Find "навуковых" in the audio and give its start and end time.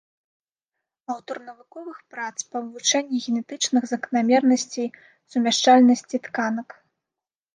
1.49-1.97